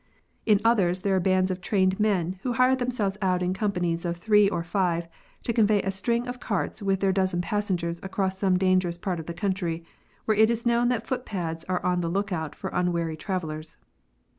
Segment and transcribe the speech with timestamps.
[0.47, 4.17] In others, there are bands of trained men who hire themselves out in companies of
[4.17, 5.07] three or five
[5.43, 9.27] to convey a string of carts with their dozen passengers across some dangerous part of
[9.27, 9.85] the country,
[10.25, 13.77] where it is known that foot pads are on the look out for unwary travellers.